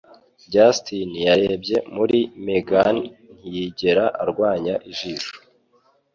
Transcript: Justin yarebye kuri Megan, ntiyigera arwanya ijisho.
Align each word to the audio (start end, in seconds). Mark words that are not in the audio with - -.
Justin 0.53 1.09
yarebye 1.27 1.77
kuri 1.93 2.19
Megan, 2.45 2.97
ntiyigera 3.39 4.05
arwanya 4.21 4.75
ijisho. 4.91 5.35